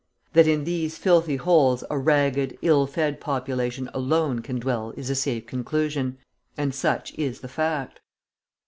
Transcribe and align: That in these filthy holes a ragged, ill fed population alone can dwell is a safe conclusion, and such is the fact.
That 0.33 0.47
in 0.47 0.63
these 0.63 0.97
filthy 0.97 1.35
holes 1.35 1.83
a 1.91 1.95
ragged, 1.95 2.57
ill 2.63 2.87
fed 2.87 3.19
population 3.21 3.87
alone 3.93 4.41
can 4.41 4.57
dwell 4.59 4.95
is 4.97 5.11
a 5.11 5.15
safe 5.15 5.45
conclusion, 5.45 6.17
and 6.57 6.73
such 6.73 7.13
is 7.19 7.41
the 7.41 7.47
fact. 7.47 7.99